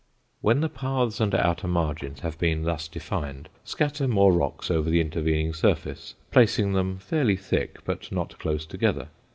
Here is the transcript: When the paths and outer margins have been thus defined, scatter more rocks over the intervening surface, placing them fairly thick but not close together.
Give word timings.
When 0.41 0.61
the 0.61 0.67
paths 0.67 1.19
and 1.19 1.35
outer 1.35 1.67
margins 1.67 2.21
have 2.21 2.39
been 2.39 2.63
thus 2.63 2.87
defined, 2.87 3.49
scatter 3.63 4.07
more 4.07 4.33
rocks 4.33 4.71
over 4.71 4.89
the 4.89 4.99
intervening 4.99 5.53
surface, 5.53 6.15
placing 6.31 6.73
them 6.73 6.97
fairly 6.97 7.35
thick 7.35 7.77
but 7.85 8.11
not 8.11 8.39
close 8.39 8.65
together. 8.65 9.09